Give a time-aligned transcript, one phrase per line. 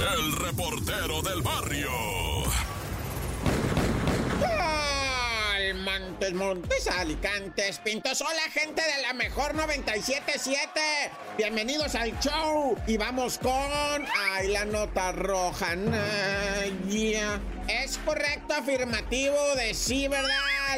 [0.00, 1.90] el reportero del barrio.
[5.74, 8.20] Montes, Montes, Alicantes, Pintos.
[8.20, 10.80] Hola, gente de la mejor 977.
[11.36, 12.76] Bienvenidos al show.
[12.86, 13.52] Y vamos con.
[14.32, 15.74] Ay, la nota roja.
[17.68, 20.28] Es correcto, afirmativo de sí, ¿verdad?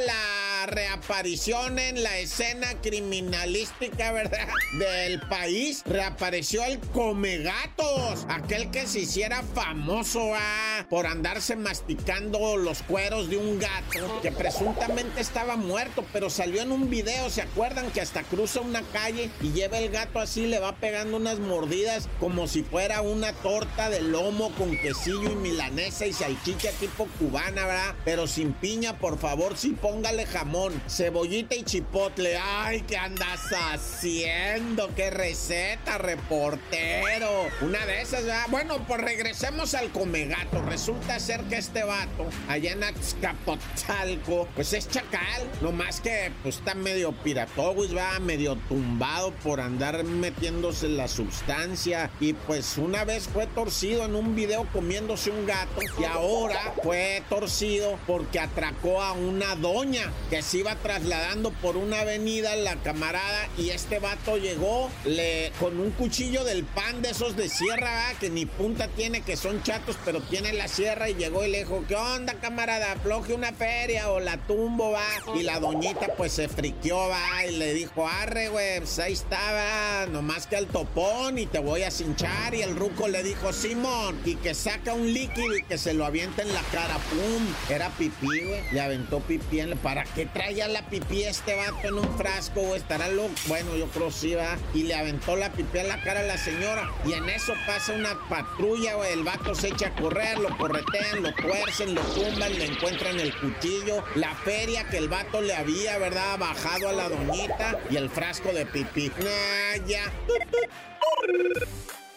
[0.07, 0.40] La
[0.71, 4.49] reaparición en la escena criminalística, ¿verdad?
[4.79, 5.83] Del país.
[5.85, 10.87] Reapareció el Comegatos, aquel que se hiciera famoso ¿ah?
[10.89, 16.73] por andarse masticando los cueros de un gato que presuntamente estaba muerto, pero salió en
[16.73, 17.31] un video.
[17.31, 21.17] ¿Se acuerdan que hasta cruza una calle y lleva el gato así, le va pegando
[21.17, 26.71] unas mordidas como si fuera una torta de lomo con quesillo y milanesa y salchicha
[26.73, 27.95] tipo cubana, ¿verdad?
[28.05, 32.37] Pero sin piña, por favor, sí póngale jamón cebollita y chipotle.
[32.37, 34.95] Ay, ¿qué andas haciendo?
[34.95, 37.49] ¿Qué receta, reportero?
[37.63, 38.47] Una de esas, ¿verdad?
[38.49, 40.63] Bueno, pues regresemos al comegato.
[40.63, 45.49] Resulta ser que este vato, allá en Azcapotzalco, pues es chacal.
[45.61, 52.11] No más que, pues está medio piratowis, va medio tumbado por andar metiéndose la sustancia.
[52.21, 55.81] Y pues una vez fue torcido en un video comiéndose un gato.
[55.99, 62.01] Y ahora fue torcido porque atracó a una doña que se iba trasladando por una
[62.01, 67.37] avenida la camarada y este vato llegó le, con un cuchillo del pan de esos
[67.37, 71.45] de sierra, que ni punta tiene, que son chatos, pero tiene la sierra y llegó
[71.45, 72.93] y le dijo, ¿qué onda camarada?
[72.93, 75.09] Afloje una feria o la tumbo, va.
[75.39, 80.07] Y la doñita pues se friqueó, va, y le dijo, arre, güey, pues ahí estaba,
[80.07, 82.55] nomás que al topón y te voy a cinchar.
[82.55, 86.05] Y el ruco le dijo, Simón, y que saca un líquido y que se lo
[86.05, 87.47] avienta en la cara, pum.
[87.69, 88.63] Era pipí, güey.
[88.73, 89.77] Le aventó pipí en la...
[89.77, 93.31] ¿Para qué traía la pipí este vato en un frasco o estará loco.
[93.47, 94.59] Bueno, yo creo sí va.
[94.75, 96.91] Y le aventó la pipí a la cara a la señora.
[97.05, 99.13] Y en eso pasa una patrulla, güey.
[99.13, 103.35] El vato se echa a correr, lo corretean, lo tuercen, lo tumban, le encuentran el
[103.37, 106.39] cuchillo, la feria que el vato le había, ¿verdad?
[106.39, 109.11] Bajado a la doñita y el frasco de pipí.
[109.19, 110.05] Nah, ya.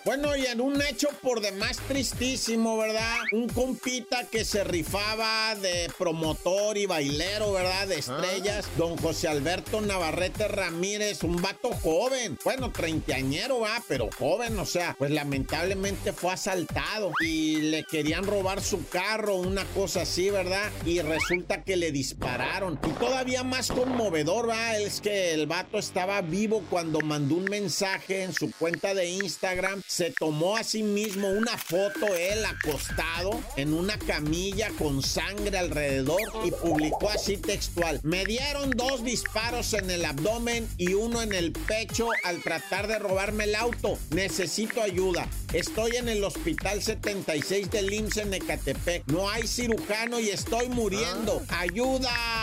[0.06, 3.20] Bueno, y en un hecho por demás tristísimo, ¿verdad?
[3.32, 7.88] Un compita que se rifaba de promotor y bailero, ¿verdad?
[7.88, 14.60] De estrellas, don José Alberto Navarrete Ramírez, un vato joven, bueno, treintañero, va, pero joven,
[14.60, 20.30] o sea, pues lamentablemente fue asaltado y le querían robar su carro, una cosa así,
[20.30, 20.70] ¿verdad?
[20.86, 22.78] Y resulta que le dispararon.
[22.86, 28.24] Y todavía más conmovedor, va, es que el vato estaba vivo cuando mandó un mensaje
[28.24, 33.76] en su cuenta de Instagram se tomó a sí mismo una foto él acostado en
[33.76, 38.00] una camilla con sangre alrededor y publicó así textual.
[38.02, 42.98] Me dieron dos disparos en el abdomen y uno en el pecho al tratar de
[42.98, 44.00] robarme el auto.
[44.10, 45.28] Necesito ayuda.
[45.54, 49.04] Estoy en el hospital 76 del IMSS en Ecatepec.
[49.12, 51.44] No hay cirujano y estoy muriendo.
[51.50, 52.43] ¡Ayuda!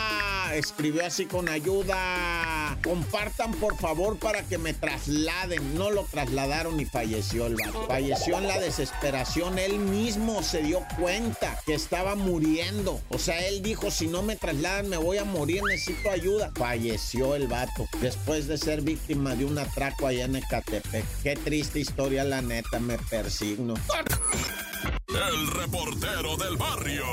[0.53, 2.77] Escribió así con ayuda.
[2.83, 5.75] Compartan por favor para que me trasladen.
[5.75, 7.87] No lo trasladaron y falleció el vato.
[7.87, 9.57] Falleció en la desesperación.
[9.59, 12.99] Él mismo se dio cuenta que estaba muriendo.
[13.09, 16.51] O sea, él dijo, si no me trasladan me voy a morir, necesito ayuda.
[16.55, 21.05] Falleció el vato después de ser víctima de un atraco allá en Ecatepec.
[21.23, 23.75] Qué triste historia, la neta, me persigno.
[25.07, 27.03] El reportero del barrio.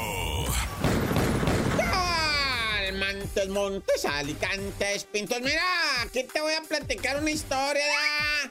[2.99, 5.41] Montes, Montes, Alicantes, Pintos.
[5.41, 5.63] Mira,
[6.03, 7.85] aquí te voy a platicar una historia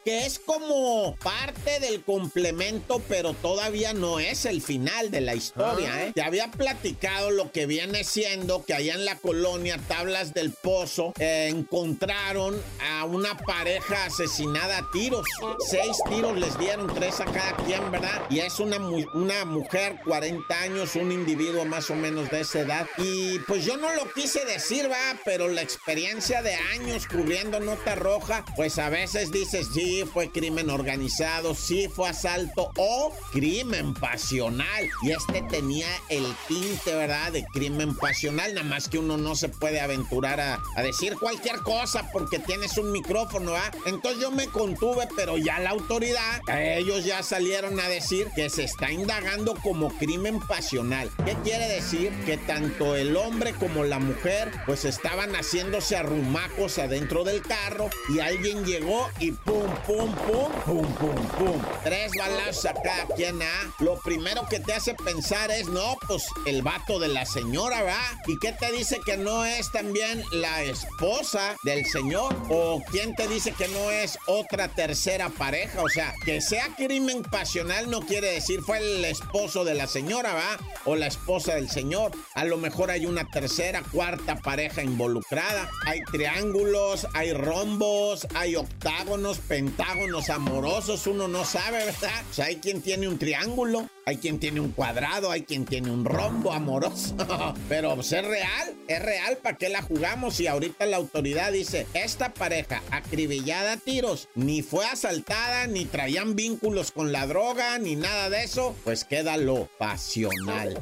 [0.03, 5.91] que es como parte del complemento, pero todavía no es el final de la historia.
[5.93, 6.03] Ah.
[6.03, 6.11] ¿eh?
[6.15, 11.13] Te había platicado lo que viene siendo que allá en la colonia Tablas del Pozo
[11.19, 15.25] eh, encontraron a una pareja asesinada a tiros.
[15.69, 18.21] Seis tiros les dieron, tres a cada quien, ¿verdad?
[18.29, 22.87] Y es una, una mujer, 40 años, un individuo más o menos de esa edad.
[22.97, 27.95] Y pues yo no lo quise decir, va, pero la experiencia de años cubriendo nota
[27.95, 34.89] roja, pues a veces dices, sí, fue crimen organizado, sí fue asalto o crimen pasional.
[35.01, 37.31] Y este tenía el tinte, ¿verdad?
[37.31, 41.57] De crimen pasional, nada más que uno no se puede aventurar a, a decir cualquier
[41.61, 43.71] cosa porque tienes un micrófono, ¿ah?
[43.85, 48.63] Entonces yo me contuve, pero ya la autoridad, ellos ya salieron a decir que se
[48.63, 51.09] está indagando como crimen pasional.
[51.25, 52.11] ¿Qué quiere decir?
[52.25, 54.26] Que tanto el hombre como la mujer
[54.65, 60.93] pues estaban haciéndose arrumacos adentro del carro y alguien llegó y pum, pum, pum, pum,
[60.95, 61.61] pum, pum.
[61.83, 63.73] Tres balazos a cada quien, ¿ah?
[63.79, 67.99] Lo primero que te hace pensar es, no, pues el vato de la señora, ¿va?
[68.27, 72.35] ¿Y qué te dice que no es también la esposa del señor?
[72.49, 75.81] ¿O quién te dice que no es otra tercera pareja?
[75.81, 80.33] O sea, que sea crimen pasional no quiere decir fue el esposo de la señora,
[80.33, 80.57] ¿va?
[80.85, 82.11] O la esposa del señor.
[82.33, 85.69] A lo mejor hay una tercera, cuarta pareja involucrada.
[85.85, 91.07] Hay triángulos, hay rombos, hay octágonos, pentágonos amorosos.
[91.07, 92.23] Uno no sabe, ¿verdad?
[92.29, 95.91] O sea, hay quien tiene un triángulo, hay quien tiene un cuadrado, hay quien tiene
[95.91, 97.15] un rombo amoroso.
[97.69, 99.37] Pero pues, es real, es real.
[99.37, 100.39] ¿Para qué la jugamos?
[100.39, 106.35] Y ahorita la autoridad dice, esta pareja acribillada a tiros, ni fue asaltada, ni traían
[106.35, 110.79] vínculos con la droga, ni nada de eso, pues queda lo pasional.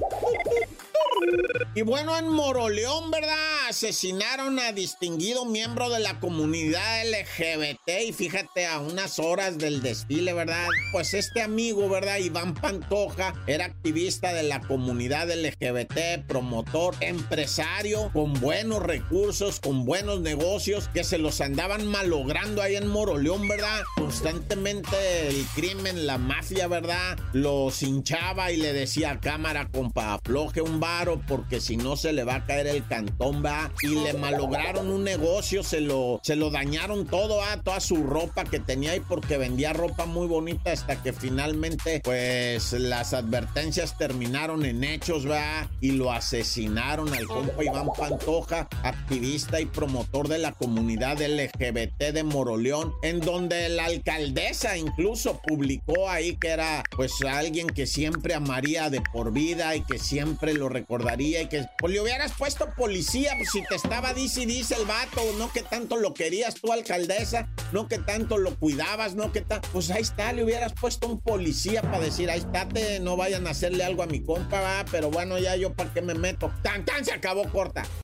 [1.78, 3.68] Y bueno, en Moroleón, ¿verdad?
[3.68, 10.32] Asesinaron a distinguido miembro de la comunidad LGBT y fíjate a unas horas del desfile,
[10.32, 10.70] ¿verdad?
[10.94, 12.20] Pues este amigo, ¿verdad?
[12.20, 20.22] Iván Pantoja era activista de la comunidad LGBT, promotor, empresario, con buenos recursos, con buenos
[20.22, 23.84] negocios, que se los andaban malogrando ahí en Moroleón, ¿verdad?
[23.98, 27.18] Constantemente el crimen, la mafia, ¿verdad?
[27.34, 32.24] Los hinchaba y le decía cámara, compa, afloje un varo porque si no se le
[32.24, 33.72] va a caer el cantón, va.
[33.82, 38.44] Y le malograron un negocio, se lo, se lo dañaron todo, a toda su ropa
[38.44, 44.64] que tenía ahí porque vendía ropa muy bonita hasta que finalmente, pues las advertencias terminaron
[44.64, 45.68] en hechos, va.
[45.82, 52.24] Y lo asesinaron al compa Iván Pantoja, activista y promotor de la comunidad LGBT de
[52.24, 58.92] Moroleón, en donde la alcaldesa incluso publicó ahí que era pues alguien que siempre amaría
[58.92, 63.34] de por vida y que siempre lo recordaría y que pues, le hubieras puesto policía
[63.38, 67.48] pues, si te estaba dice dice el vato, no que tanto lo querías tú alcaldesa,
[67.72, 71.20] no que tanto lo cuidabas, no que tanto, pues ahí está, le hubieras puesto un
[71.20, 75.38] policía para decir, ahí estate, no vayan a hacerle algo a mi compa, pero bueno,
[75.40, 76.52] ya yo para qué me meto.
[76.62, 77.86] Tan tan se acabó corta.